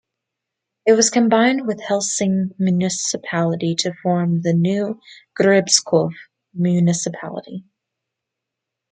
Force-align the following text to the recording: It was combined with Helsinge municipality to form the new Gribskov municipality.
It 0.87 0.93
was 0.93 1.11
combined 1.11 1.67
with 1.67 1.79
Helsinge 1.79 2.55
municipality 2.57 3.75
to 3.81 3.93
form 4.01 4.41
the 4.41 4.51
new 4.51 4.99
Gribskov 5.39 6.13
municipality. 6.55 7.65